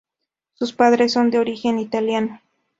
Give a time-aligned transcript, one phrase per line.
[0.55, 2.39] Sus padres son de origen italiano.